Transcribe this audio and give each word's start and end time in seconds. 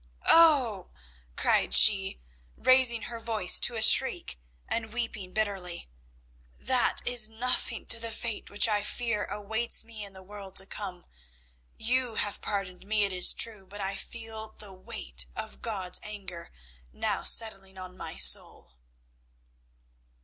Oh," 0.29 0.89
cried 1.35 1.75
she, 1.75 2.19
raising 2.57 3.03
her 3.03 3.19
voice 3.19 3.59
to 3.59 3.75
a 3.75 3.83
shriek, 3.83 4.39
and 4.67 4.91
weeping 4.91 5.31
bitterly, 5.31 5.89
"that 6.57 7.03
is 7.05 7.29
nothing 7.29 7.85
to 7.85 7.99
the 7.99 8.09
fate 8.09 8.49
which 8.49 8.67
I 8.67 8.81
fear 8.83 9.25
awaits 9.25 9.83
me 9.83 10.03
in 10.03 10.13
the 10.13 10.23
world 10.23 10.55
to 10.55 10.65
come. 10.65 11.05
You 11.77 12.15
have 12.15 12.41
pardoned 12.41 12.83
me, 12.87 13.03
it 13.03 13.13
is 13.13 13.31
true, 13.31 13.67
but 13.67 13.79
I 13.79 13.95
feel 13.95 14.49
the 14.57 14.73
weight 14.73 15.27
of 15.35 15.61
God's 15.61 15.99
anger 16.01 16.51
now 16.91 17.21
settling 17.21 17.77
on 17.77 17.95
my 17.95 18.15
soul." 18.17 18.77